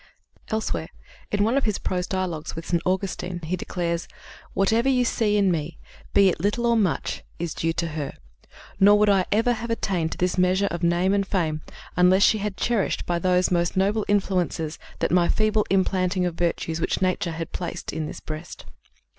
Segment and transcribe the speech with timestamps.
[0.47, 0.89] Elsewhere
[1.31, 2.81] in one of his prose dialogues with St.
[2.87, 4.07] Augustine he declares,
[4.55, 5.77] "Whatever you see in me,
[6.11, 8.15] be it little or much, is due to her;
[8.79, 11.61] nor would I ever have attained to this measure of name and fame
[11.95, 16.81] unless she had cherished by those most noble influences that my feeble implanting of virtues
[16.81, 18.65] which nature had placed in this breast."